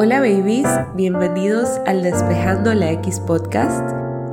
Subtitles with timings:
[0.00, 3.82] Hola babies, bienvenidos al Despejando la X podcast.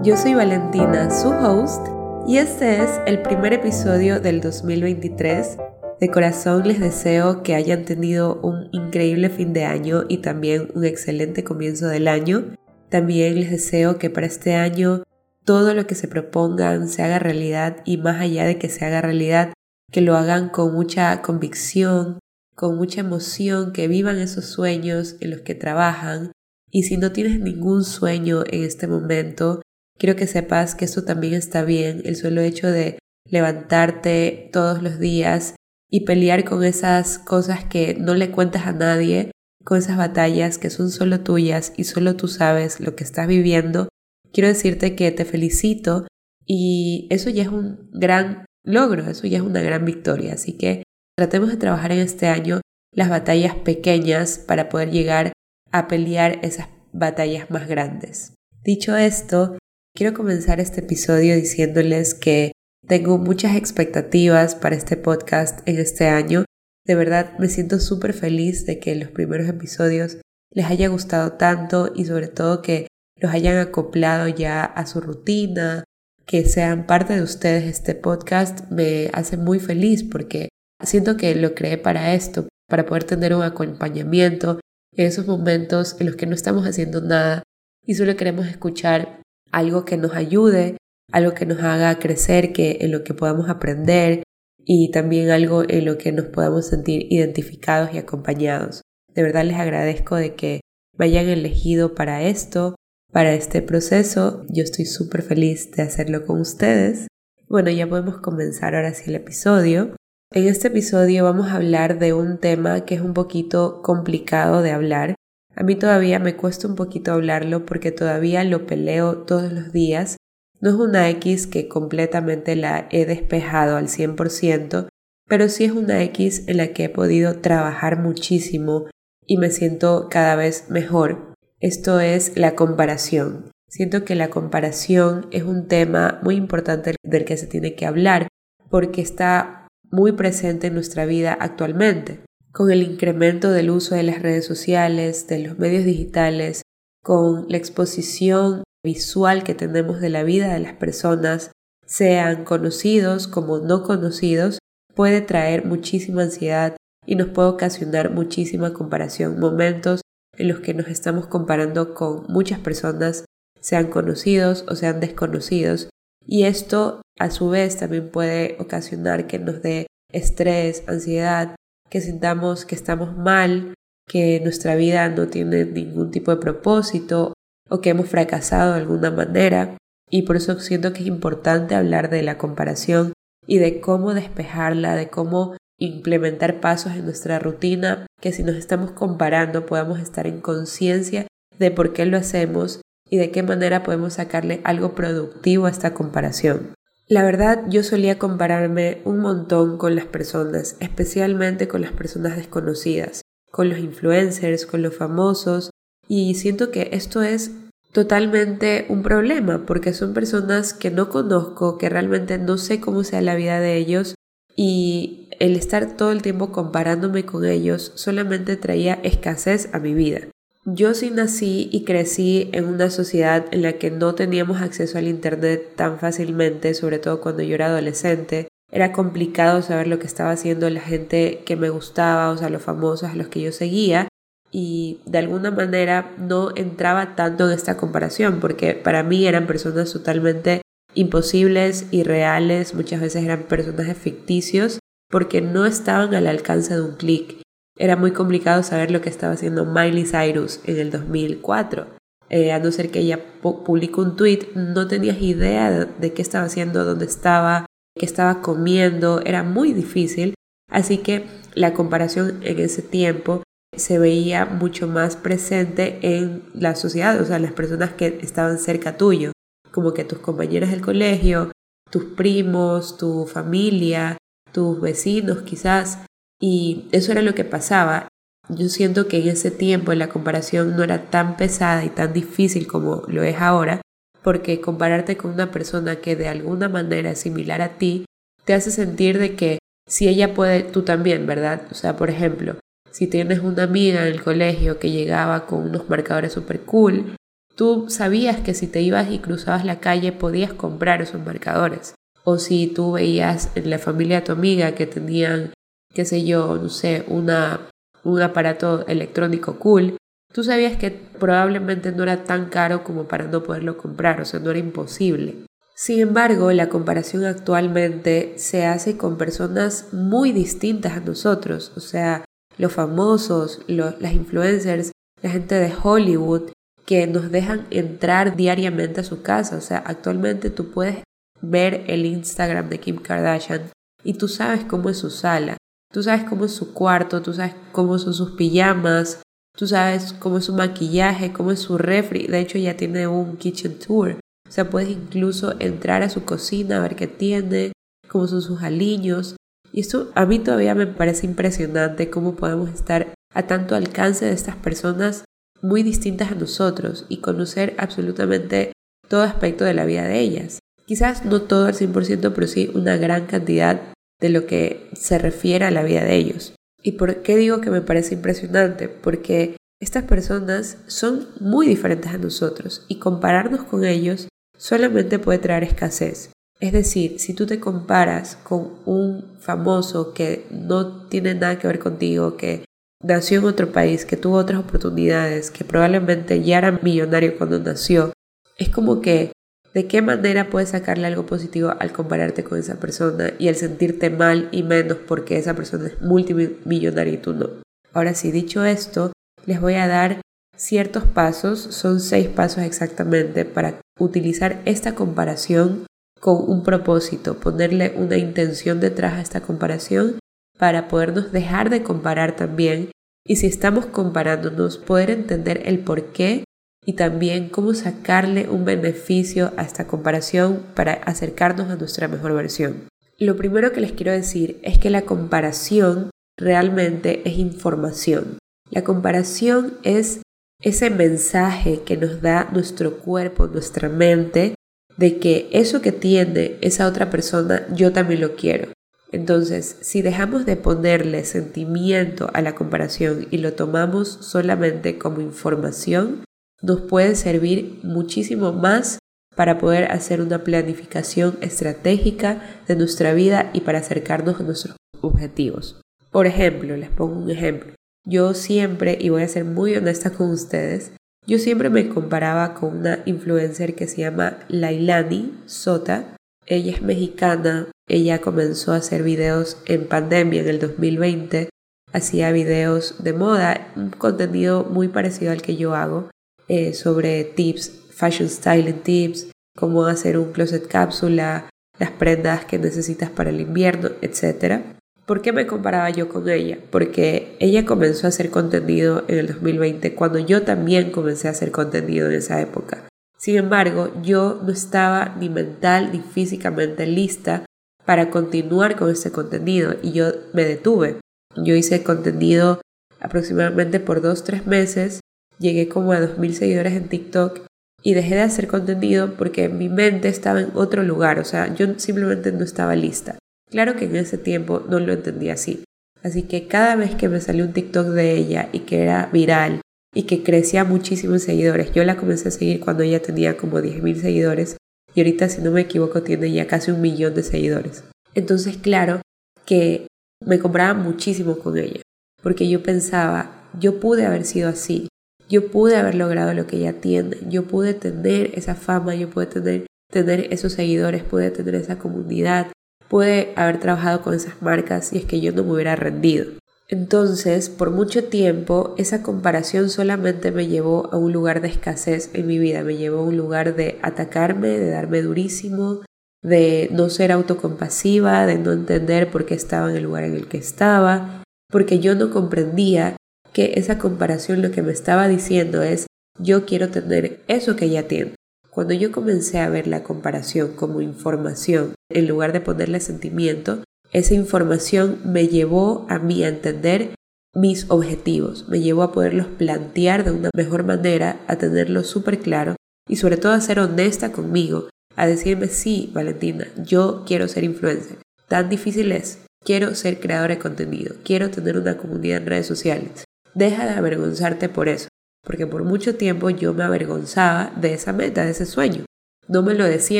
[0.04, 1.88] Yo soy Valentina, su host,
[2.28, 5.58] y este es el primer episodio del 2023.
[6.00, 10.86] De corazón les deseo que hayan tenido un increíble fin de año y también un
[10.86, 12.56] excelente comienzo del año.
[12.90, 15.02] También les deseo que para este año
[15.46, 19.02] todo lo que se propongan se haga realidad y más allá de que se haga
[19.02, 19.52] realidad,
[19.92, 22.20] que lo hagan con mucha convicción,
[22.56, 26.32] con mucha emoción, que vivan esos sueños en los que trabajan.
[26.72, 29.62] Y si no tienes ningún sueño en este momento,
[29.98, 32.98] quiero que sepas que esto también está bien, el solo hecho de
[33.30, 35.56] levantarte todos los días
[35.90, 39.32] y pelear con esas cosas que no le cuentas a nadie,
[39.64, 43.88] con esas batallas que son solo tuyas y solo tú sabes lo que estás viviendo,
[44.32, 46.06] quiero decirte que te felicito
[46.46, 50.34] y eso ya es un gran logro, eso ya es una gran victoria.
[50.34, 50.84] Así que
[51.18, 52.60] Tratemos de trabajar en este año
[52.92, 55.32] las batallas pequeñas para poder llegar
[55.72, 58.34] a pelear esas batallas más grandes.
[58.64, 59.58] Dicho esto,
[59.96, 62.52] quiero comenzar este episodio diciéndoles que
[62.86, 66.44] tengo muchas expectativas para este podcast en este año.
[66.86, 70.18] De verdad me siento súper feliz de que los primeros episodios
[70.52, 72.88] les haya gustado tanto y sobre todo que
[73.22, 75.86] los hayan acoplado ya a su rutina,
[76.26, 80.50] que sean parte de ustedes este podcast me hace muy feliz porque
[80.86, 84.60] Siento que lo creé para esto, para poder tener un acompañamiento
[84.96, 87.44] en esos momentos en los que no estamos haciendo nada
[87.86, 90.78] y solo queremos escuchar algo que nos ayude,
[91.12, 94.24] algo que nos haga crecer, que en lo que podamos aprender
[94.58, 98.82] y también algo en lo que nos podamos sentir identificados y acompañados.
[99.14, 100.62] De verdad les agradezco de que
[100.98, 102.76] me hayan elegido para esto,
[103.12, 104.44] para este proceso.
[104.50, 107.08] Yo estoy súper feliz de hacerlo con ustedes.
[107.48, 109.96] Bueno, ya podemos comenzar ahora sí el episodio.
[110.36, 114.72] En este episodio vamos a hablar de un tema que es un poquito complicado de
[114.72, 115.16] hablar.
[115.56, 120.18] A mí todavía me cuesta un poquito hablarlo porque todavía lo peleo todos los días.
[120.60, 124.90] No es una X que completamente la he despejado al 100%,
[125.26, 128.88] pero sí es una X en la que he podido trabajar muchísimo
[129.26, 131.34] y me siento cada vez mejor.
[131.62, 133.52] Esto es la comparación.
[133.70, 138.28] Siento que la comparación es un tema muy importante del que se tiene que hablar
[138.70, 139.62] porque está
[139.96, 142.20] muy presente en nuestra vida actualmente.
[142.52, 146.62] Con el incremento del uso de las redes sociales, de los medios digitales,
[147.02, 151.52] con la exposición visual que tenemos de la vida de las personas,
[151.86, 154.60] sean conocidos como no conocidos,
[154.94, 156.76] puede traer muchísima ansiedad
[157.06, 160.02] y nos puede ocasionar muchísima comparación, momentos
[160.38, 163.26] en los que nos estamos comparando con muchas personas,
[163.60, 165.90] sean conocidos o sean desconocidos,
[166.26, 171.56] y esto a su vez también puede ocasionar que nos dé estrés, ansiedad,
[171.90, 173.74] que sintamos que estamos mal,
[174.08, 177.34] que nuestra vida no tiene ningún tipo de propósito
[177.70, 179.78] o que hemos fracasado de alguna manera.
[180.10, 183.14] Y por eso siento que es importante hablar de la comparación
[183.48, 188.92] y de cómo despejarla, de cómo implementar pasos en nuestra rutina, que si nos estamos
[188.92, 191.28] comparando podamos estar en conciencia
[191.58, 195.94] de por qué lo hacemos y de qué manera podemos sacarle algo productivo a esta
[195.94, 196.74] comparación.
[197.08, 203.22] La verdad, yo solía compararme un montón con las personas, especialmente con las personas desconocidas,
[203.52, 205.70] con los influencers, con los famosos,
[206.08, 207.52] y siento que esto es
[207.92, 213.22] totalmente un problema, porque son personas que no conozco, que realmente no sé cómo sea
[213.22, 214.16] la vida de ellos,
[214.56, 220.22] y el estar todo el tiempo comparándome con ellos solamente traía escasez a mi vida.
[220.68, 225.08] Yo sí nací y crecí en una sociedad en la que no teníamos acceso al
[225.08, 228.48] Internet tan fácilmente, sobre todo cuando yo era adolescente.
[228.72, 232.64] Era complicado saber lo que estaba haciendo la gente que me gustaba, o sea, los
[232.64, 234.08] famosos los que yo seguía,
[234.52, 239.94] y de alguna manera no entraba tanto en esta comparación, porque para mí eran personas
[239.94, 240.62] totalmente
[240.96, 244.80] imposibles, irreales, muchas veces eran personajes ficticios,
[245.12, 247.45] porque no estaban al alcance de un clic.
[247.78, 251.88] Era muy complicado saber lo que estaba haciendo Miley Cyrus en el 2004.
[252.30, 256.46] Eh, a no ser que ella publicó un tweet, no tenías idea de, qué estaba
[256.46, 257.66] haciendo, dónde estaba,
[257.98, 260.34] qué estaba comiendo, era muy difícil.
[260.72, 263.44] Así que la comparación en ese tiempo
[263.76, 268.98] se veía mucho más presente en la sociedad, o sea, las personas que estaban cerca
[268.98, 269.32] tuyo,
[269.72, 271.52] como que tus compañeras del colegio,
[271.92, 274.18] tus primos, tu familia,
[274.52, 276.00] tus vecinos quizás,
[276.40, 278.08] y eso era lo que pasaba.
[278.50, 282.68] Yo siento que en ese tiempo la comparación no era tan pesada y tan difícil
[282.68, 283.82] como lo es ahora,
[284.22, 288.06] porque compararte con una persona que de alguna manera es similar a ti,
[288.44, 291.64] te hace sentir de que si ella puede, tú también, ¿verdad?
[291.72, 292.56] O sea, por ejemplo,
[292.92, 297.16] si tienes una amiga en el colegio que llegaba con unos marcadores super cool,
[297.56, 301.94] tú sabías que si te ibas y cruzabas la calle podías comprar esos marcadores.
[302.24, 305.54] O si tú veías en la familia de tu amiga que tenían,
[305.96, 307.70] qué sé yo, no sé, una,
[308.04, 309.98] un aparato electrónico cool,
[310.32, 314.40] tú sabías que probablemente no era tan caro como para no poderlo comprar, o sea,
[314.40, 315.46] no era imposible.
[315.74, 322.24] Sin embargo, la comparación actualmente se hace con personas muy distintas a nosotros, o sea,
[322.58, 324.92] los famosos, las influencers,
[325.22, 326.52] la gente de Hollywood,
[326.86, 329.58] que nos dejan entrar diariamente a su casa.
[329.58, 331.04] O sea, actualmente tú puedes
[331.42, 333.70] ver el Instagram de Kim Kardashian
[334.04, 335.58] y tú sabes cómo es su sala,
[335.96, 339.22] tú sabes cómo es su cuarto, tú sabes cómo son sus pijamas,
[339.58, 342.28] Tú sabes cómo es su maquillaje, cómo es su refri.
[342.28, 344.20] De hecho, ya tiene un kitchen tour.
[344.48, 347.72] O sea, puedes incluso entrar a su cocina a ver qué tiene,
[348.10, 349.38] cómo son sus aliños.
[349.72, 354.34] Y esto a mí todavía me parece impresionante cómo podemos estar a tanto alcance de
[354.34, 355.24] estas personas
[355.62, 358.74] muy distintas a nosotros y conocer absolutamente
[359.08, 360.60] todo aspecto de la vida de ellas.
[360.86, 363.82] Quizás no todo al 100%, pero sí una gran cantidad
[364.20, 366.56] de lo que se refiere a la vida de ellos.
[366.82, 368.90] ¿Y por qué digo que me parece impresionante?
[368.90, 374.28] Porque estas personas son muy diferentes a nosotros y compararnos con ellos
[374.58, 376.32] solamente puede traer escasez.
[376.60, 381.80] Es decir, si tú te comparas con un famoso que no tiene nada que ver
[381.80, 382.64] contigo, que
[383.04, 388.14] nació en otro país, que tuvo otras oportunidades, que probablemente ya era millonario cuando nació,
[388.58, 389.34] es como que
[389.76, 394.10] de qué manera puedes sacarle algo positivo al compararte con esa persona y al sentirte
[394.10, 397.50] mal y menos porque esa persona es multimillonaria y tú no.
[397.92, 399.12] Ahora sí, dicho esto,
[399.46, 400.22] les voy a dar
[400.56, 405.86] ciertos pasos, son seis pasos exactamente, para utilizar esta comparación
[406.22, 410.20] con un propósito, ponerle una intención detrás a esta comparación
[410.58, 412.92] para podernos dejar de comparar también
[413.28, 416.46] y si estamos comparándonos, poder entender el por qué
[416.86, 422.88] y también cómo sacarle un beneficio a esta comparación para acercarnos a nuestra mejor versión.
[423.18, 428.38] Lo primero que les quiero decir es que la comparación realmente es información.
[428.70, 430.22] La comparación es
[430.62, 434.56] ese mensaje que nos da nuestro cuerpo, nuestra mente,
[434.98, 438.70] de que eso que tiene esa otra persona, yo también lo quiero.
[439.12, 446.25] Entonces, si dejamos de ponerle sentimiento a la comparación y lo tomamos solamente como información,
[446.62, 449.00] nos puede servir muchísimo más
[449.36, 455.82] para poder hacer una planificación estratégica de nuestra vida y para acercarnos a nuestros objetivos.
[456.12, 457.74] Por ejemplo, les pongo un ejemplo.
[458.06, 460.92] Yo siempre, y voy a ser muy honesta con ustedes,
[461.28, 466.16] yo siempre me comparaba con una influencer que se llama Lailani Sota.
[466.46, 471.50] Ella es mexicana, ella comenzó a hacer videos en pandemia en el 2020,
[471.92, 476.10] hacía videos de moda, un contenido muy parecido al que yo hago,
[476.48, 481.50] eh, sobre tips, fashion styling tips, cómo hacer un closet cápsula,
[481.80, 484.62] las prendas que necesitas para el invierno, etc.
[485.06, 486.58] ¿Por qué me comparaba yo con ella?
[486.72, 491.52] Porque ella comenzó a hacer contenido en el 2020 cuando yo también comencé a hacer
[491.52, 492.88] contenido en esa época.
[493.18, 497.46] Sin embargo, yo no estaba ni mental ni físicamente lista
[497.86, 500.98] para continuar con ese contenido y yo me detuve.
[501.36, 502.62] Yo hice contenido
[503.00, 505.02] aproximadamente por dos, tres meses
[505.40, 507.42] llegué como a 2.000 seguidores en TikTok
[507.84, 511.68] y dejé de hacer contenido porque mi mente estaba en otro lugar, o sea, yo
[511.78, 513.18] simplemente no estaba lista.
[513.50, 515.64] Claro que en ese tiempo no lo entendía así.
[516.02, 519.62] Así que cada vez que me salió un TikTok de ella y que era viral
[519.94, 524.02] y que crecía muchísimos seguidores, yo la comencé a seguir cuando ella tenía como 10.000
[524.02, 524.58] seguidores
[524.94, 527.84] y ahorita si no me equivoco tiene ya casi un millón de seguidores.
[528.14, 529.02] Entonces claro
[529.46, 529.88] que
[530.26, 531.82] me compraba muchísimo con ella
[532.22, 534.88] porque yo pensaba, yo pude haber sido así,
[535.30, 539.26] yo pude haber logrado lo que ella tiene, yo pude tener esa fama, yo pude
[539.26, 542.48] tener, tener esos seguidores, pude tener esa comunidad,
[542.88, 546.26] pude haber trabajado con esas marcas y es que yo no me hubiera rendido.
[546.68, 552.26] Entonces, por mucho tiempo, esa comparación solamente me llevó a un lugar de escasez en
[552.26, 555.82] mi vida, me llevó a un lugar de atacarme, de darme durísimo,
[556.24, 560.28] de no ser autocompasiva, de no entender por qué estaba en el lugar en el
[560.28, 562.98] que estaba, porque yo no comprendía
[563.36, 565.88] que esa comparación lo que me estaba diciendo es
[566.18, 568.16] yo quiero tener eso que ella tiene.
[568.50, 573.62] Cuando yo comencé a ver la comparación como información en lugar de ponerle sentimiento,
[573.92, 576.96] esa información me llevó a mí a entender
[577.36, 582.56] mis objetivos, me llevó a poderlos plantear de una mejor manera, a tenerlos súper claro
[582.88, 587.98] y sobre todo a ser honesta conmigo, a decirme sí, Valentina, yo quiero ser influencer.
[588.30, 589.20] Tan difícil es.
[589.44, 593.05] quiero ser creadora de contenido, quiero tener una comunidad en redes sociales.
[593.36, 594.88] Deja de avergonzarte por eso,
[595.22, 598.86] porque por mucho tiempo yo me avergonzaba de esa meta, de ese sueño.
[599.28, 600.00] No me lo decía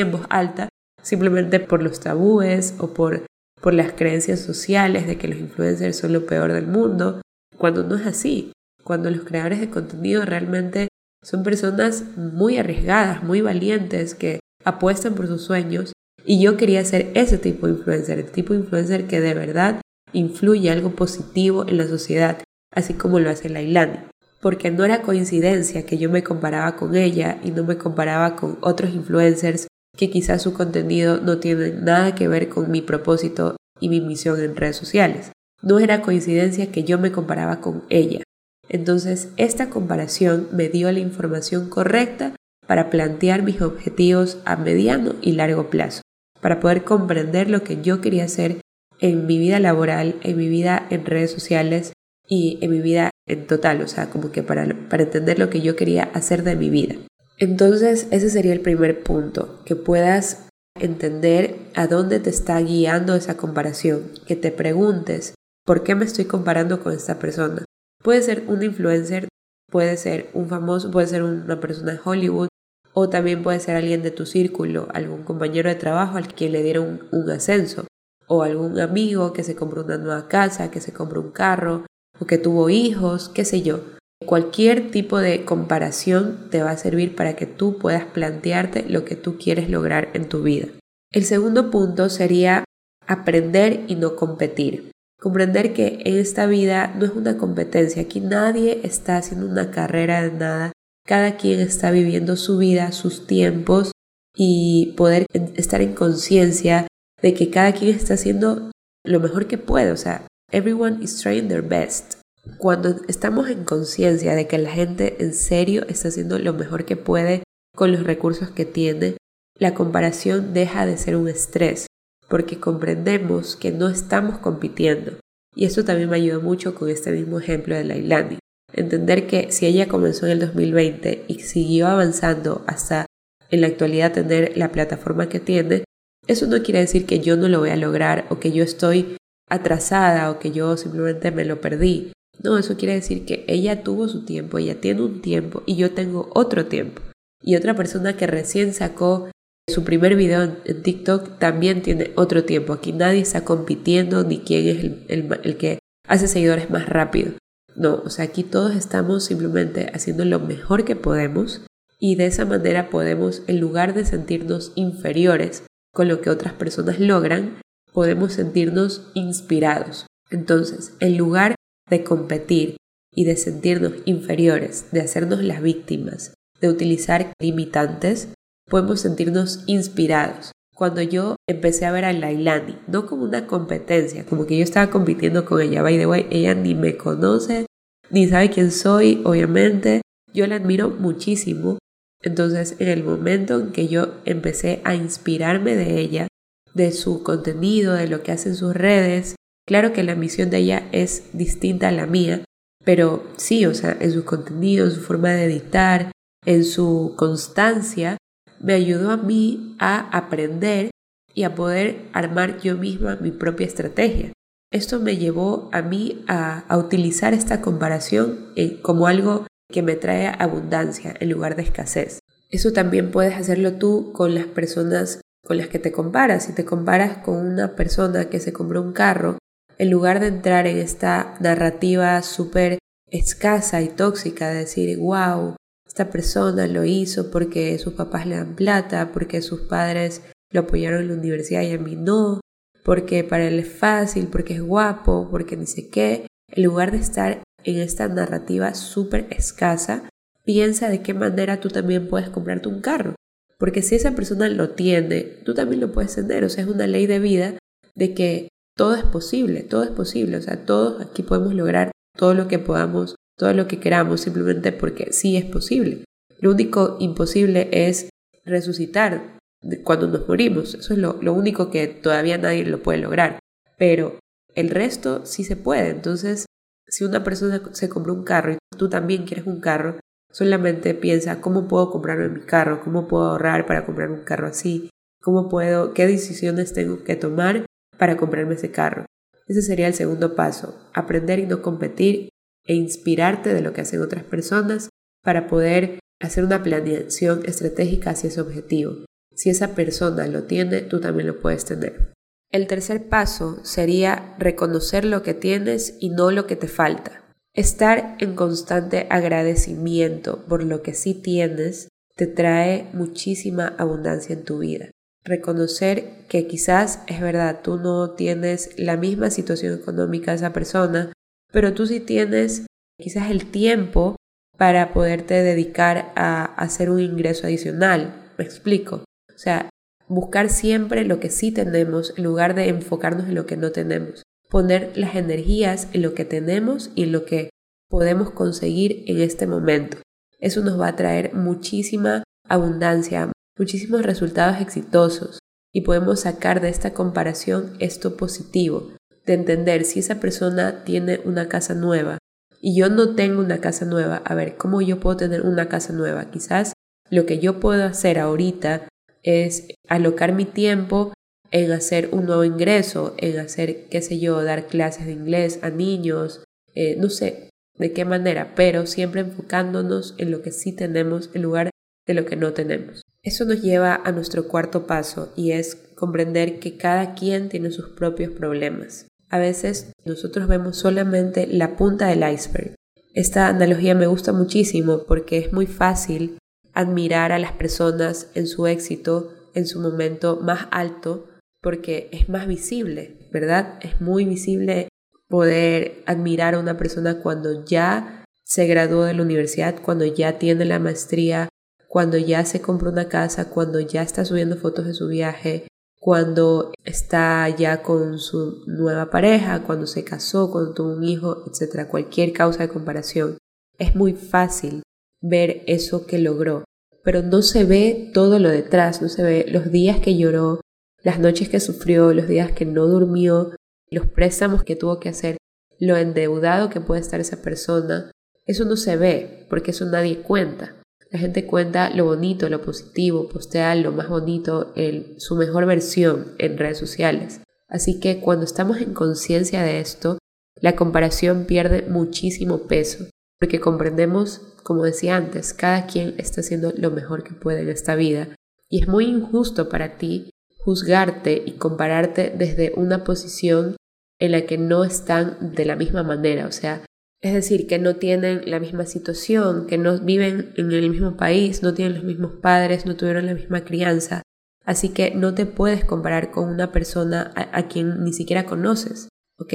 [0.00, 0.70] en voz alta,
[1.02, 3.26] simplemente por los tabúes o por,
[3.60, 7.20] por las creencias sociales de que los influencers son lo peor del mundo,
[7.58, 8.52] cuando no es así,
[8.82, 10.88] cuando los creadores de contenido realmente
[11.22, 15.92] son personas muy arriesgadas, muy valientes, que apuestan por sus sueños.
[16.24, 19.80] Y yo quería ser ese tipo de influencer, el tipo de influencer que de verdad
[20.12, 22.38] influye algo positivo en la sociedad,
[22.76, 23.98] así como lo hace Lailani.
[24.40, 28.58] Porque no era coincidencia que yo me comparaba con ella y no me comparaba con
[28.60, 29.66] otros influencers
[29.96, 34.38] que quizás su contenido no tiene nada que ver con mi propósito y mi misión
[34.40, 35.32] en redes sociales.
[35.62, 38.22] No era coincidencia que yo me comparaba con ella.
[38.68, 45.32] Entonces, esta comparación me dio la información correcta para plantear mis objetivos a mediano y
[45.32, 46.02] largo plazo,
[46.40, 48.60] para poder comprender lo que yo quería hacer
[49.00, 51.92] en mi vida laboral, en mi vida en redes sociales
[52.28, 55.60] y en mi vida en total, o sea, como que para, para entender lo que
[55.60, 56.94] yo quería hacer de mi vida.
[57.38, 60.46] Entonces, ese sería el primer punto, que puedas
[60.78, 66.26] entender a dónde te está guiando esa comparación, que te preguntes, ¿por qué me estoy
[66.26, 67.64] comparando con esta persona?
[68.02, 69.28] Puede ser un influencer,
[69.70, 72.48] puede ser un famoso, puede ser una persona de Hollywood,
[72.92, 76.62] o también puede ser alguien de tu círculo, algún compañero de trabajo al que le
[76.62, 77.86] dieron un ascenso,
[78.28, 81.84] o algún amigo que se compró una nueva casa, que se compró un carro,
[82.20, 83.80] o que tuvo hijos, qué sé yo.
[84.24, 89.14] Cualquier tipo de comparación te va a servir para que tú puedas plantearte lo que
[89.14, 90.68] tú quieres lograr en tu vida.
[91.12, 92.64] El segundo punto sería
[93.06, 94.90] aprender y no competir.
[95.20, 100.22] Comprender que en esta vida no es una competencia, aquí nadie está haciendo una carrera
[100.22, 100.72] de nada,
[101.06, 103.92] cada quien está viviendo su vida, sus tiempos
[104.34, 106.86] y poder estar en conciencia
[107.22, 108.70] de que cada quien está haciendo
[109.04, 112.20] lo mejor que puede, o sea, everyone is trying their best.
[112.58, 116.96] Cuando estamos en conciencia de que la gente en serio está haciendo lo mejor que
[116.96, 117.42] puede
[117.74, 119.16] con los recursos que tiene,
[119.58, 121.86] la comparación deja de ser un estrés,
[122.28, 125.12] porque comprendemos que no estamos compitiendo.
[125.54, 128.38] Y eso también me ayudó mucho con este mismo ejemplo de Lailani.
[128.72, 133.06] Entender que si ella comenzó en el 2020 y siguió avanzando hasta
[133.50, 135.84] en la actualidad tener la plataforma que tiene,
[136.26, 139.16] eso no quiere decir que yo no lo voy a lograr o que yo estoy
[139.48, 142.12] atrasada o que yo simplemente me lo perdí.
[142.42, 145.92] No, eso quiere decir que ella tuvo su tiempo, ella tiene un tiempo y yo
[145.92, 147.02] tengo otro tiempo.
[147.42, 149.30] Y otra persona que recién sacó
[149.68, 152.72] su primer video en TikTok también tiene otro tiempo.
[152.72, 157.32] Aquí nadie está compitiendo ni quién es el, el que hace seguidores más rápido.
[157.74, 161.66] No, o sea, aquí todos estamos simplemente haciendo lo mejor que podemos
[161.98, 167.00] y de esa manera podemos, en lugar de sentirnos inferiores con lo que otras personas
[167.00, 167.58] logran,
[167.96, 170.04] podemos sentirnos inspirados.
[170.30, 171.54] Entonces, en lugar
[171.88, 172.76] de competir
[173.10, 178.28] y de sentirnos inferiores, de hacernos las víctimas, de utilizar limitantes,
[178.68, 180.52] podemos sentirnos inspirados.
[180.74, 184.90] Cuando yo empecé a ver a Lailani, no como una competencia, como que yo estaba
[184.90, 187.64] compitiendo con ella, by the way, ella ni me conoce,
[188.10, 190.02] ni sabe quién soy, obviamente,
[190.34, 191.78] yo la admiro muchísimo.
[192.20, 196.28] Entonces, en el momento en que yo empecé a inspirarme de ella,
[196.76, 200.58] de su contenido, de lo que hace en sus redes, Claro que la misión de
[200.58, 202.44] ella es distinta a la mía,
[202.84, 206.12] pero sí, o sea, en su contenido, en su forma de editar,
[206.44, 208.16] en su constancia,
[208.60, 210.90] me ayudó a mí a aprender
[211.34, 214.32] y a poder armar yo misma mi propia estrategia.
[214.72, 218.52] Esto me llevó a mí a, utilizar esta comparación
[218.82, 222.20] como algo que me trae abundancia en lugar de escasez.
[222.50, 226.44] Eso también puedes hacerlo tú con las personas con las que te comparas.
[226.44, 229.38] Si te comparas con una persona que se compró un carro
[229.78, 232.78] en lugar de entrar en esta narrativa súper
[233.10, 235.54] escasa y tóxica de decir, wow,
[235.86, 241.02] esta persona lo hizo porque sus papás le dan plata, porque sus padres lo apoyaron
[241.02, 242.40] en la universidad y a mí no,
[242.84, 246.98] porque para él es fácil, porque es guapo, porque ni sé qué, en lugar de
[246.98, 250.08] estar en esta narrativa súper escasa,
[250.44, 253.14] piensa de qué manera tú también puedes comprarte un carro.
[253.58, 256.44] Porque si esa persona lo tiene, tú también lo puedes tener.
[256.44, 257.58] O sea, es una ley de vida
[257.94, 262.34] de que todo es posible, todo es posible, o sea, todos aquí podemos lograr todo
[262.34, 266.04] lo que podamos, todo lo que queramos, simplemente porque sí es posible.
[266.38, 268.10] Lo único imposible es
[268.44, 269.38] resucitar
[269.82, 273.38] cuando nos morimos, eso es lo, único que todavía nadie lo puede lograr,
[273.78, 274.18] pero
[274.54, 276.46] el resto sí se puede, entonces
[276.86, 279.98] si una persona se compró un carro y tú también quieres un carro,
[280.36, 284.90] solamente piensa cómo puedo comprarme mi carro, cómo puedo ahorrar para comprar un carro así,
[285.22, 287.64] cómo puedo, qué decisiones tengo que tomar
[287.96, 289.06] para comprarme ese carro.
[289.46, 292.28] Ese sería el segundo paso, aprender y no competir
[292.66, 294.90] e inspirarte de lo que hacen otras personas
[295.22, 299.06] para poder hacer una planeación estratégica hacia ese objetivo.
[299.34, 302.12] Si esa persona lo tiene, tú también lo puedes tener.
[302.52, 307.25] El tercer paso sería reconocer lo que tienes y no lo que te falta.
[307.56, 314.58] Estar en constante agradecimiento por lo que sí tienes te trae muchísima abundancia en tu
[314.58, 314.90] vida.
[315.24, 321.12] Reconocer que quizás es verdad, tú no tienes la misma situación económica de esa persona,
[321.50, 322.66] pero tú sí tienes
[323.00, 324.16] quizás el tiempo
[324.58, 328.32] para poderte dedicar a hacer un ingreso adicional.
[328.36, 329.04] Me explico.
[329.34, 329.70] O sea,
[330.08, 334.25] buscar siempre lo que sí tenemos en lugar de enfocarnos en lo que no tenemos.
[334.48, 337.50] Poner las energías en lo que tenemos y en lo que
[337.88, 339.98] podemos conseguir en este momento.
[340.38, 345.38] Eso nos va a traer muchísima abundancia, muchísimos resultados exitosos
[345.72, 348.92] y podemos sacar de esta comparación esto positivo,
[349.24, 352.18] de entender si esa persona tiene una casa nueva
[352.60, 355.92] y yo no tengo una casa nueva, a ver, ¿cómo yo puedo tener una casa
[355.92, 356.30] nueva?
[356.30, 356.72] Quizás
[357.10, 358.88] lo que yo puedo hacer ahorita
[359.22, 361.12] es alocar mi tiempo
[361.56, 365.70] en hacer un nuevo ingreso, en hacer, qué sé yo, dar clases de inglés a
[365.70, 366.44] niños,
[366.74, 367.48] eh, no sé
[367.78, 371.70] de qué manera, pero siempre enfocándonos en lo que sí tenemos en lugar
[372.06, 373.02] de lo que no tenemos.
[373.22, 377.88] Eso nos lleva a nuestro cuarto paso y es comprender que cada quien tiene sus
[377.90, 379.06] propios problemas.
[379.28, 382.74] A veces nosotros vemos solamente la punta del iceberg.
[383.14, 386.38] Esta analogía me gusta muchísimo porque es muy fácil
[386.74, 391.26] admirar a las personas en su éxito, en su momento más alto,
[391.66, 393.80] porque es más visible, ¿verdad?
[393.82, 394.88] Es muy visible
[395.26, 400.64] poder admirar a una persona cuando ya se graduó de la universidad, cuando ya tiene
[400.64, 401.48] la maestría,
[401.88, 405.66] cuando ya se compró una casa, cuando ya está subiendo fotos de su viaje,
[405.98, 411.88] cuando está ya con su nueva pareja, cuando se casó, cuando tuvo un hijo, etc.
[411.88, 413.38] Cualquier causa de comparación.
[413.76, 414.84] Es muy fácil
[415.20, 416.62] ver eso que logró,
[417.02, 420.60] pero no se ve todo lo detrás, no se ve los días que lloró,
[421.06, 423.54] las noches que sufrió, los días que no durmió,
[423.92, 425.36] los préstamos que tuvo que hacer,
[425.78, 428.10] lo endeudado que puede estar esa persona.
[428.44, 430.74] Eso no se ve porque eso nadie cuenta.
[431.12, 436.34] La gente cuenta lo bonito, lo positivo, postea lo más bonito, en su mejor versión
[436.38, 437.40] en redes sociales.
[437.68, 440.18] Así que cuando estamos en conciencia de esto,
[440.56, 443.06] la comparación pierde muchísimo peso
[443.38, 447.94] porque comprendemos, como decía antes, cada quien está haciendo lo mejor que puede en esta
[447.94, 448.34] vida
[448.68, 450.30] y es muy injusto para ti
[450.66, 453.76] juzgarte y compararte desde una posición
[454.18, 456.84] en la que no están de la misma manera, o sea,
[457.22, 461.62] es decir, que no tienen la misma situación, que no viven en el mismo país,
[461.62, 464.22] no tienen los mismos padres, no tuvieron la misma crianza,
[464.64, 469.08] así que no te puedes comparar con una persona a, a quien ni siquiera conoces,
[469.38, 469.54] ¿ok?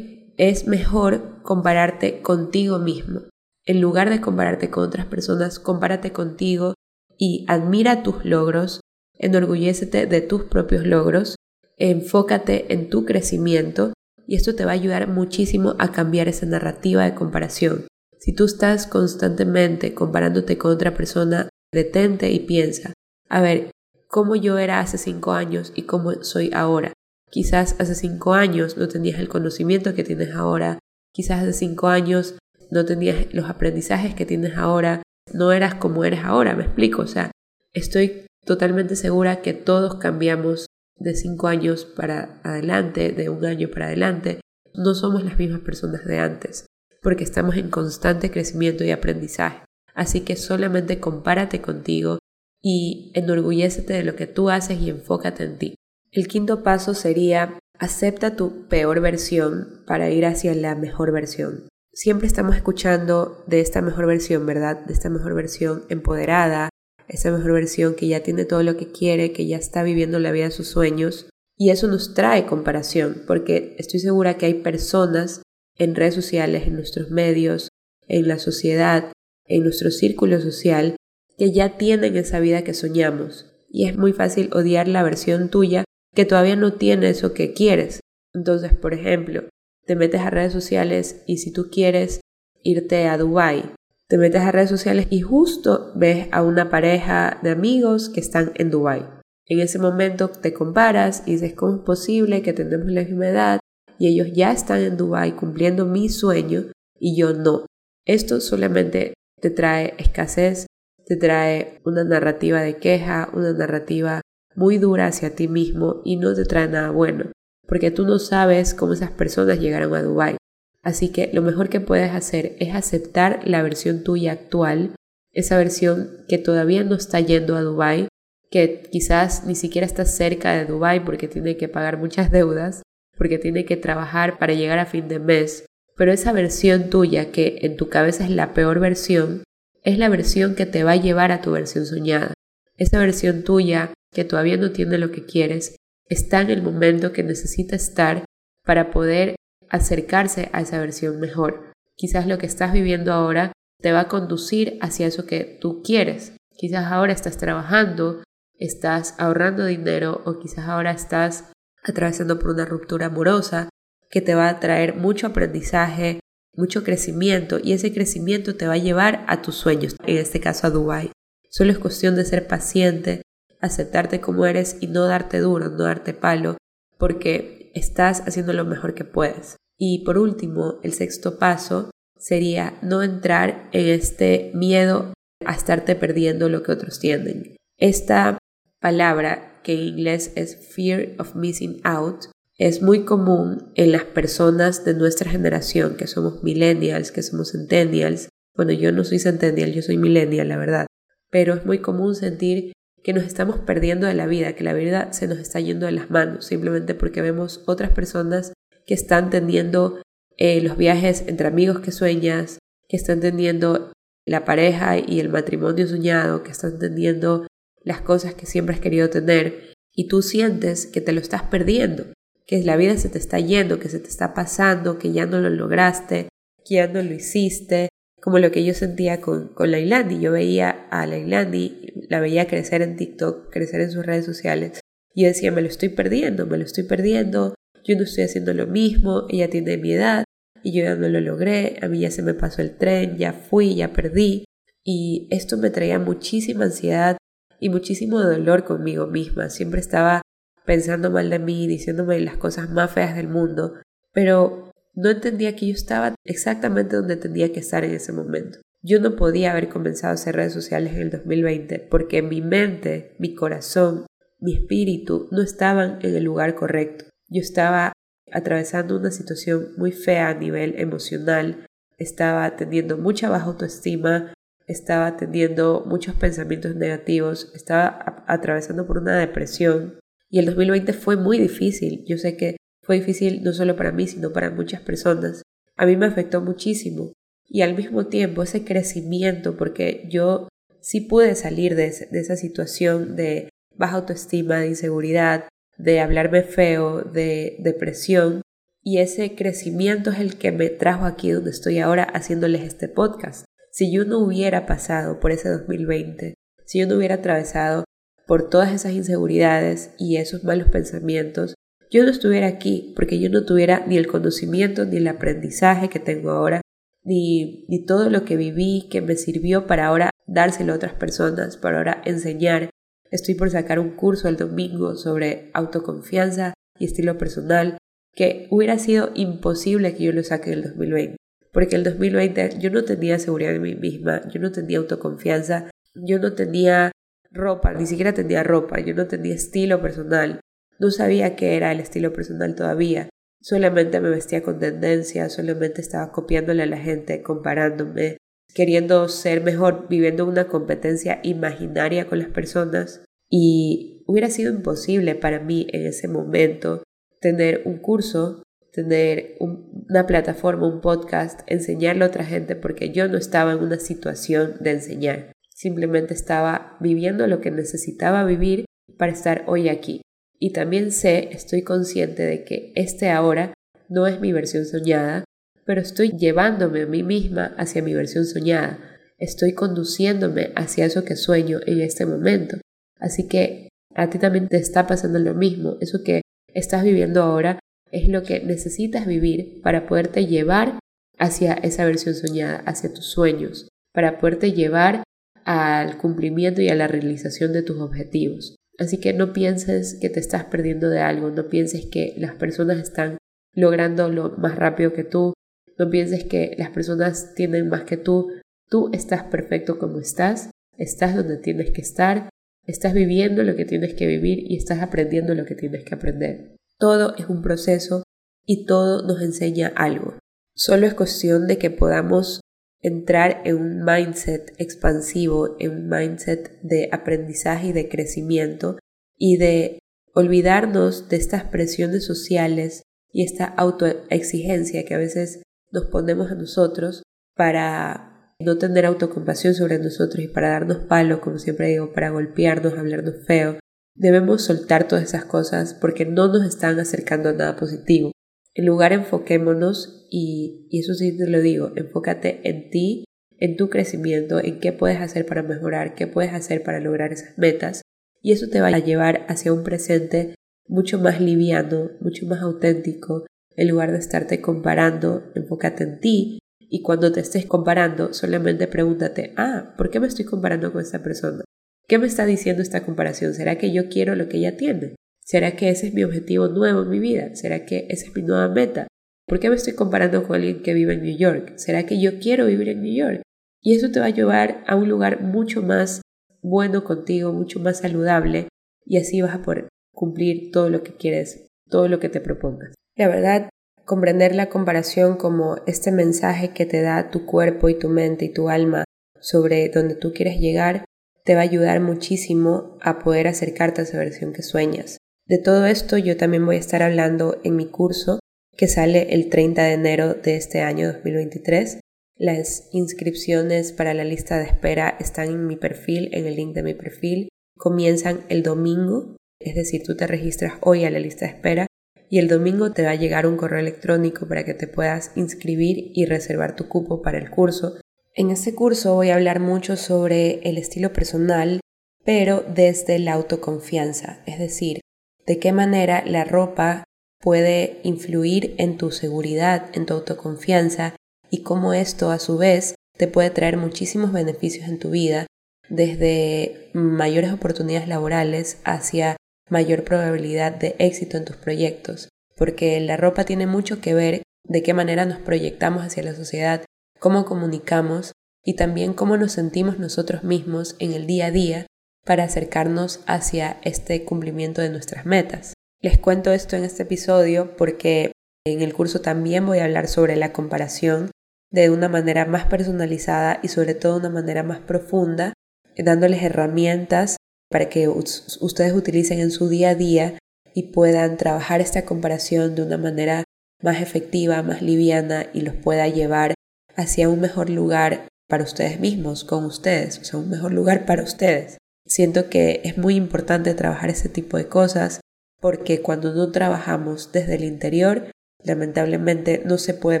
[0.36, 3.20] Es mejor compararte contigo mismo.
[3.66, 6.74] En lugar de compararte con otras personas, compárate contigo
[7.16, 8.80] y admira tus logros,
[9.22, 11.36] enorgullécete de tus propios logros,
[11.78, 13.94] enfócate en tu crecimiento.
[14.26, 17.86] Y esto te va a ayudar muchísimo a cambiar esa narrativa de comparación.
[18.18, 22.92] Si tú estás constantemente comparándote con otra persona, detente y piensa,
[23.28, 23.70] a ver,
[24.06, 26.92] ¿cómo yo era hace cinco años y cómo soy ahora?
[27.30, 30.78] Quizás hace cinco años no tenías el conocimiento que tienes ahora,
[31.12, 32.36] quizás hace cinco años
[32.70, 37.06] no tenías los aprendizajes que tienes ahora, no eras como eres ahora, me explico, o
[37.06, 37.30] sea,
[37.72, 43.86] estoy totalmente segura que todos cambiamos de cinco años para adelante, de un año para
[43.86, 44.40] adelante,
[44.74, 46.66] no somos las mismas personas de antes,
[47.02, 49.64] porque estamos en constante crecimiento y aprendizaje.
[49.94, 52.18] Así que solamente compárate contigo
[52.62, 55.74] y enorgullécete de lo que tú haces y enfócate en ti.
[56.10, 62.26] El quinto paso sería acepta tu peor versión para ir hacia la mejor versión siempre
[62.26, 64.84] estamos escuchando de esta mejor versión, ¿verdad?
[64.84, 66.70] De esta mejor versión empoderada,
[67.08, 70.32] esta mejor versión que ya tiene todo lo que quiere, que ya está viviendo la
[70.32, 71.28] vida de sus sueños.
[71.56, 75.42] Y eso nos trae comparación, porque estoy segura que hay personas
[75.78, 77.68] en redes sociales, en nuestros medios,
[78.08, 79.12] en la sociedad,
[79.46, 80.96] en nuestro círculo social,
[81.38, 83.52] que ya tienen esa vida que soñamos.
[83.68, 85.84] Y es muy fácil odiar la versión tuya
[86.14, 88.00] que todavía no tiene eso que quieres.
[88.34, 89.44] Entonces, por ejemplo,
[89.86, 92.20] te metes a redes sociales y si tú quieres
[92.62, 93.74] irte a Dubai,
[94.12, 98.52] te metes a redes sociales y justo ves a una pareja de amigos que están
[98.56, 99.08] en Dubai.
[99.46, 103.60] En ese momento te comparas y dices, ¿cómo es posible que tenemos la misma edad
[103.98, 106.64] y ellos ya están en Dubai cumpliendo mi sueño
[107.00, 107.64] y yo no?
[108.04, 110.66] Esto solamente te trae escasez,
[111.06, 114.20] te trae una narrativa de queja, una narrativa
[114.54, 117.32] muy dura hacia ti mismo y no te trae nada bueno
[117.66, 120.36] porque tú no sabes cómo esas personas llegaron a Dubai.
[120.82, 124.94] Así que lo mejor que puedes hacer es aceptar la versión tuya actual,
[125.32, 128.08] esa versión que todavía no está yendo a Dubai,
[128.50, 132.82] que quizás ni siquiera está cerca de Dubai porque tiene que pagar muchas deudas,
[133.16, 135.64] porque tiene que trabajar para llegar a fin de mes.
[135.96, 139.44] Pero esa versión tuya, que en tu cabeza es la peor versión,
[139.84, 142.34] es la versión que te va a llevar a tu versión soñada.
[142.76, 145.76] Esa versión tuya, que todavía no tiene lo que quieres,
[146.08, 148.24] está en el momento que necesita estar
[148.64, 149.36] para poder
[149.72, 151.72] acercarse a esa versión mejor.
[151.96, 156.34] Quizás lo que estás viviendo ahora te va a conducir hacia eso que tú quieres.
[156.56, 158.22] Quizás ahora estás trabajando,
[158.58, 161.50] estás ahorrando dinero o quizás ahora estás
[161.82, 163.68] atravesando por una ruptura amorosa
[164.10, 166.20] que te va a traer mucho aprendizaje,
[166.54, 170.66] mucho crecimiento y ese crecimiento te va a llevar a tus sueños, en este caso
[170.66, 171.10] a Dubai.
[171.50, 173.22] Solo es cuestión de ser paciente,
[173.60, 176.58] aceptarte como eres y no darte duro, no darte palo,
[176.98, 179.56] porque estás haciendo lo mejor que puedes.
[179.84, 185.12] Y por último, el sexto paso sería no entrar en este miedo
[185.44, 187.56] a estarte perdiendo lo que otros tienen.
[187.78, 188.38] Esta
[188.80, 192.26] palabra, que en inglés es fear of missing out,
[192.58, 198.28] es muy común en las personas de nuestra generación, que somos millennials, que somos centennials.
[198.54, 200.86] Bueno, yo no soy centennial, yo soy millennial, la verdad.
[201.28, 205.12] Pero es muy común sentir que nos estamos perdiendo de la vida, que la vida
[205.12, 208.52] se nos está yendo de las manos, simplemente porque vemos otras personas
[208.86, 210.00] que están teniendo
[210.36, 213.92] eh, los viajes entre amigos que sueñas, que están teniendo
[214.26, 217.46] la pareja y el matrimonio soñado, que están teniendo
[217.82, 222.06] las cosas que siempre has querido tener y tú sientes que te lo estás perdiendo,
[222.46, 225.40] que la vida se te está yendo, que se te está pasando, que ya no
[225.40, 226.28] lo lograste,
[226.64, 227.88] que ya no lo hiciste,
[228.20, 229.70] como lo que yo sentía con, con.
[229.72, 234.80] Yo veía a Lailandi, la veía crecer en TikTok, crecer en sus redes sociales,
[235.14, 238.66] yo decía, me lo estoy perdiendo, me lo estoy perdiendo, yo no estoy haciendo lo
[238.66, 240.24] mismo, ella tiene mi edad,
[240.62, 243.32] y yo ya no lo logré, a mí ya se me pasó el tren, ya
[243.32, 244.44] fui, ya perdí,
[244.84, 247.16] y esto me traía muchísima ansiedad
[247.60, 249.50] y muchísimo dolor conmigo misma.
[249.50, 250.22] Siempre estaba
[250.64, 253.74] pensando mal de mí, diciéndome las cosas más feas del mundo,
[254.12, 258.58] pero no entendía que yo estaba exactamente donde tenía que estar en ese momento.
[258.82, 263.14] Yo no podía haber comenzado a hacer redes sociales en el 2020 porque mi mente,
[263.18, 264.06] mi corazón,
[264.40, 267.04] mi espíritu no estaban en el lugar correcto.
[267.32, 267.92] Yo estaba
[268.30, 271.66] atravesando una situación muy fea a nivel emocional,
[271.96, 274.34] estaba teniendo mucha baja autoestima,
[274.66, 281.38] estaba teniendo muchos pensamientos negativos, estaba atravesando por una depresión y el 2020 fue muy
[281.38, 282.04] difícil.
[282.06, 285.42] Yo sé que fue difícil no solo para mí, sino para muchas personas.
[285.76, 287.12] A mí me afectó muchísimo
[287.48, 290.48] y al mismo tiempo ese crecimiento, porque yo
[290.80, 295.44] sí pude salir de, de esa situación de baja autoestima, de inseguridad,
[295.82, 298.42] de hablarme feo, de depresión.
[298.82, 303.44] Y ese crecimiento es el que me trajo aquí donde estoy ahora haciéndoles este podcast.
[303.70, 306.34] Si yo no hubiera pasado por ese 2020,
[306.66, 307.84] si yo no hubiera atravesado
[308.26, 311.54] por todas esas inseguridades y esos malos pensamientos,
[311.90, 316.00] yo no estuviera aquí porque yo no tuviera ni el conocimiento ni el aprendizaje que
[316.00, 316.60] tengo ahora,
[317.02, 321.56] ni, ni todo lo que viví que me sirvió para ahora dárselo a otras personas,
[321.56, 322.70] para ahora enseñar.
[323.12, 327.78] Estoy por sacar un curso el domingo sobre autoconfianza y estilo personal
[328.14, 331.16] que hubiera sido imposible que yo lo saque en el 2020
[331.52, 336.18] porque el 2020 yo no tenía seguridad en mí misma, yo no tenía autoconfianza, yo
[336.18, 336.90] no tenía
[337.30, 340.40] ropa, ni siquiera tenía ropa, yo no tenía estilo personal,
[340.78, 346.10] no sabía qué era el estilo personal todavía, solamente me vestía con tendencia, solamente estaba
[346.10, 348.16] copiándole a la gente, comparándome,
[348.54, 355.40] queriendo ser mejor, viviendo una competencia imaginaria con las personas y hubiera sido imposible para
[355.40, 356.82] mí en ese momento
[357.20, 363.18] tener un curso tener una plataforma, un podcast, enseñarle a otra gente porque yo no
[363.18, 365.32] estaba en una situación de enseñar.
[365.50, 368.64] Simplemente estaba viviendo lo que necesitaba vivir
[368.98, 370.00] para estar hoy aquí.
[370.38, 373.52] Y también sé, estoy consciente de que este ahora
[373.88, 375.24] no es mi versión soñada,
[375.72, 378.78] pero estoy llevándome a mí misma hacia mi versión soñada.
[379.16, 382.58] Estoy conduciéndome hacia eso que sueño en este momento.
[383.00, 385.78] Así que a ti también te está pasando lo mismo.
[385.80, 386.20] Eso que
[386.52, 387.58] estás viviendo ahora
[387.90, 390.78] es lo que necesitas vivir para poderte llevar
[391.18, 395.02] hacia esa versión soñada, hacia tus sueños, para poderte llevar
[395.46, 398.56] al cumplimiento y a la realización de tus objetivos.
[398.78, 402.76] Así que no pienses que te estás perdiendo de algo, no pienses que las personas
[402.76, 403.16] están
[403.54, 405.32] logrando lo más rápido que tú,
[405.78, 408.30] no pienses que las personas tienen más que tú,
[408.68, 412.28] tú estás perfecto como estás, estás donde tienes que estar,
[412.66, 416.56] estás viviendo lo que tienes que vivir y estás aprendiendo lo que tienes que aprender.
[416.78, 418.02] Todo es un proceso
[418.46, 420.18] y todo nos enseña algo.
[420.54, 422.40] Solo es cuestión de que podamos
[422.80, 428.78] entrar en un mindset expansivo, en un mindset de aprendizaje y de crecimiento
[429.16, 429.78] y de
[430.14, 432.82] olvidarnos de estas presiones sociales
[433.12, 437.02] y esta autoexigencia que a veces nos ponemos a nosotros
[437.34, 442.74] para no tener autocompasión sobre nosotros y para darnos palo, como siempre digo, para golpearnos,
[442.74, 443.58] hablarnos feo.
[443.94, 448.12] Debemos soltar todas esas cosas porque no nos están acercando a nada positivo.
[448.54, 453.04] En lugar enfoquémonos y, y eso sí te lo digo, enfócate en ti,
[453.38, 457.38] en tu crecimiento, en qué puedes hacer para mejorar, qué puedes hacer para lograr esas
[457.38, 457.82] metas
[458.20, 460.34] y eso te va a llevar hacia un presente
[460.68, 466.82] mucho más liviano, mucho más auténtico, en lugar de estarte comparando, enfócate en ti y
[466.82, 471.44] cuando te estés comparando solamente pregúntate, ah, ¿por qué me estoy comparando con esta persona?
[471.86, 473.34] ¿Qué me está diciendo esta comparación?
[473.34, 474.94] ¿Será que yo quiero lo que ella tiene?
[475.24, 477.34] ¿Será que ese es mi objetivo nuevo en mi vida?
[477.34, 478.86] ¿Será que esa es mi nueva meta?
[479.26, 481.54] ¿Por qué me estoy comparando con alguien que vive en New York?
[481.56, 483.22] ¿Será que yo quiero vivir en New York?
[483.60, 486.02] Y eso te va a llevar a un lugar mucho más
[486.42, 488.48] bueno contigo, mucho más saludable
[488.84, 492.74] y así vas a poder cumplir todo lo que quieres, todo lo que te propongas.
[492.96, 493.48] La verdad,
[493.84, 498.32] comprender la comparación como este mensaje que te da tu cuerpo y tu mente y
[498.32, 498.84] tu alma
[499.20, 500.84] sobre donde tú quieres llegar,
[501.24, 504.98] te va a ayudar muchísimo a poder acercarte a esa versión que sueñas.
[505.26, 508.18] De todo esto yo también voy a estar hablando en mi curso
[508.56, 511.78] que sale el 30 de enero de este año 2023
[512.22, 516.62] las inscripciones para la lista de espera están en mi perfil, en el link de
[516.62, 517.28] mi perfil.
[517.56, 521.66] Comienzan el domingo, es decir, tú te registras hoy a la lista de espera
[522.12, 525.92] y el domingo te va a llegar un correo electrónico para que te puedas inscribir
[525.94, 527.80] y reservar tu cupo para el curso.
[528.14, 531.60] En este curso voy a hablar mucho sobre el estilo personal,
[532.04, 534.82] pero desde la autoconfianza, es decir,
[535.26, 536.84] de qué manera la ropa
[537.18, 540.94] puede influir en tu seguridad, en tu autoconfianza
[541.30, 545.26] y cómo esto a su vez te puede traer muchísimos beneficios en tu vida,
[545.70, 549.16] desde mayores oportunidades laborales hacia
[549.48, 554.62] mayor probabilidad de éxito en tus proyectos, porque la ropa tiene mucho que ver de
[554.62, 556.64] qué manera nos proyectamos hacia la sociedad,
[556.98, 558.12] cómo comunicamos
[558.44, 561.66] y también cómo nos sentimos nosotros mismos en el día a día
[562.04, 565.54] para acercarnos hacia este cumplimiento de nuestras metas.
[565.80, 568.12] Les cuento esto en este episodio porque
[568.44, 571.10] en el curso también voy a hablar sobre la comparación
[571.50, 575.34] de una manera más personalizada y sobre todo de una manera más profunda,
[575.76, 577.16] dándoles herramientas
[577.52, 580.18] para que ustedes utilicen en su día a día
[580.54, 583.24] y puedan trabajar esta comparación de una manera
[583.62, 586.34] más efectiva, más liviana y los pueda llevar
[586.74, 591.02] hacia un mejor lugar para ustedes mismos, con ustedes, o sea, un mejor lugar para
[591.02, 591.58] ustedes.
[591.86, 595.00] Siento que es muy importante trabajar ese tipo de cosas
[595.40, 598.10] porque cuando no trabajamos desde el interior,
[598.42, 600.00] lamentablemente no se puede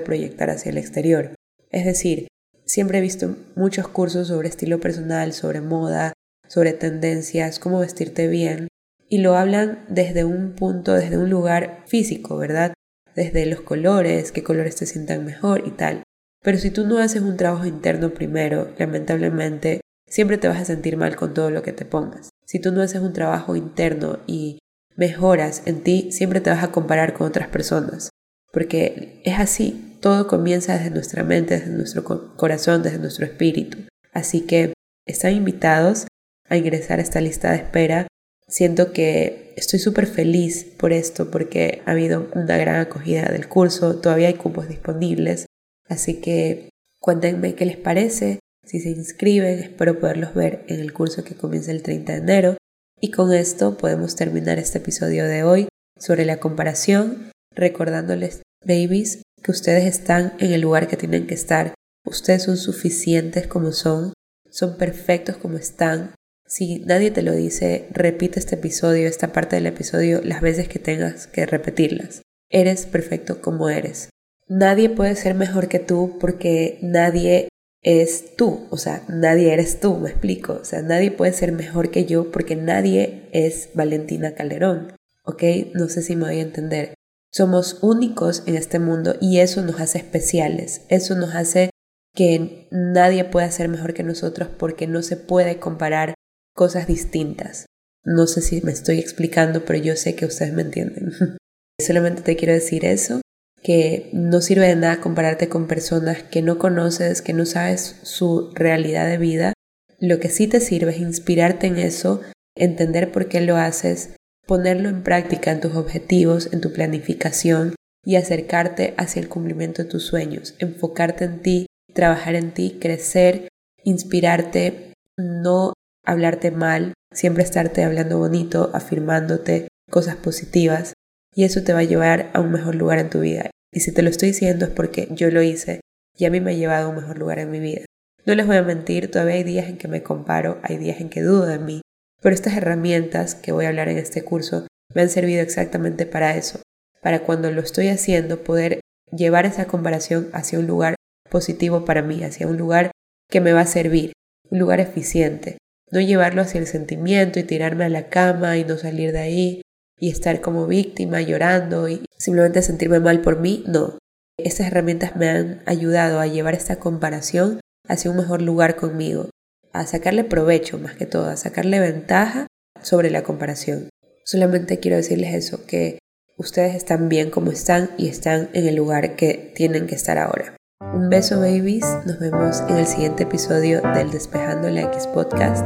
[0.00, 1.34] proyectar hacia el exterior.
[1.70, 2.28] Es decir,
[2.64, 6.12] siempre he visto muchos cursos sobre estilo personal, sobre moda,
[6.52, 8.68] sobre tendencias, cómo vestirte bien,
[9.08, 12.74] y lo hablan desde un punto, desde un lugar físico, ¿verdad?
[13.16, 16.02] Desde los colores, qué colores te sientan mejor y tal.
[16.42, 20.98] Pero si tú no haces un trabajo interno primero, lamentablemente, siempre te vas a sentir
[20.98, 22.28] mal con todo lo que te pongas.
[22.44, 24.58] Si tú no haces un trabajo interno y
[24.94, 28.10] mejoras en ti, siempre te vas a comparar con otras personas.
[28.52, 32.04] Porque es así, todo comienza desde nuestra mente, desde nuestro
[32.36, 33.78] corazón, desde nuestro espíritu.
[34.12, 34.74] Así que
[35.06, 36.06] están invitados
[36.52, 38.06] a ingresar a esta lista de espera.
[38.46, 43.96] Siento que estoy súper feliz por esto porque ha habido una gran acogida del curso,
[43.96, 45.46] todavía hay cupos disponibles,
[45.88, 46.68] así que
[47.00, 51.72] cuéntenme qué les parece, si se inscriben, espero poderlos ver en el curso que comienza
[51.72, 52.56] el 30 de enero.
[53.00, 59.50] Y con esto podemos terminar este episodio de hoy sobre la comparación, recordándoles, babies, que
[59.50, 61.74] ustedes están en el lugar que tienen que estar.
[62.04, 64.12] Ustedes son suficientes como son,
[64.48, 66.14] son perfectos como están.
[66.52, 70.78] Si nadie te lo dice, repite este episodio, esta parte del episodio, las veces que
[70.78, 72.20] tengas que repetirlas.
[72.50, 74.10] Eres perfecto como eres.
[74.48, 77.48] Nadie puede ser mejor que tú porque nadie
[77.80, 80.58] es tú, o sea, nadie eres tú, me explico.
[80.60, 85.42] O sea, nadie puede ser mejor que yo porque nadie es Valentina Calderón, ¿ok?
[85.72, 86.92] No sé si me voy a entender.
[87.30, 91.70] Somos únicos en este mundo y eso nos hace especiales, eso nos hace
[92.14, 96.12] que nadie pueda ser mejor que nosotros porque no se puede comparar
[96.54, 97.66] cosas distintas.
[98.04, 101.12] No sé si me estoy explicando, pero yo sé que ustedes me entienden.
[101.80, 103.20] Solamente te quiero decir eso,
[103.62, 108.52] que no sirve de nada compararte con personas que no conoces, que no sabes su
[108.54, 109.52] realidad de vida.
[110.00, 112.20] Lo que sí te sirve es inspirarte en eso,
[112.56, 114.10] entender por qué lo haces
[114.46, 119.88] ponerlo en práctica en tus objetivos, en tu planificación y acercarte hacia el cumplimiento de
[119.88, 123.48] tus sueños, enfocarte en ti, trabajar en ti, crecer,
[123.84, 125.72] inspirarte, no
[126.04, 130.94] hablarte mal, siempre estarte hablando bonito, afirmándote cosas positivas
[131.34, 133.50] y eso te va a llevar a un mejor lugar en tu vida.
[133.72, 135.80] Y si te lo estoy diciendo es porque yo lo hice
[136.16, 137.84] y a mí me ha llevado a un mejor lugar en mi vida.
[138.24, 141.08] No les voy a mentir, todavía hay días en que me comparo, hay días en
[141.08, 141.80] que dudo de mí,
[142.20, 146.36] pero estas herramientas que voy a hablar en este curso me han servido exactamente para
[146.36, 146.60] eso,
[147.00, 150.94] para cuando lo estoy haciendo poder llevar esa comparación hacia un lugar
[151.28, 152.92] positivo para mí, hacia un lugar
[153.28, 154.12] que me va a servir,
[154.50, 155.58] un lugar eficiente,
[155.92, 159.62] no llevarlo hacia el sentimiento y tirarme a la cama y no salir de ahí
[160.00, 163.98] y estar como víctima llorando y simplemente sentirme mal por mí, no.
[164.38, 169.30] Estas herramientas me han ayudado a llevar esta comparación hacia un mejor lugar conmigo,
[169.72, 172.46] a sacarle provecho más que todo, a sacarle ventaja
[172.82, 173.90] sobre la comparación.
[174.24, 175.98] Solamente quiero decirles eso, que
[176.38, 180.56] ustedes están bien como están y están en el lugar que tienen que estar ahora.
[180.94, 185.64] Un beso babies, nos vemos en el siguiente episodio del Despejando la X podcast.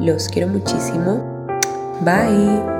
[0.00, 1.46] Los quiero muchísimo.
[2.02, 2.75] Bye.